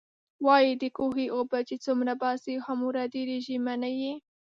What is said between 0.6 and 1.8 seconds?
د کوهي اوبه چې